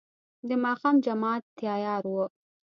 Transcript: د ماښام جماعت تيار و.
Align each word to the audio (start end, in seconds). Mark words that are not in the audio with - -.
د 0.47 0.49
ماښام 0.63 0.95
جماعت 1.05 1.43
تيار 1.59 2.03
و. 2.13 2.15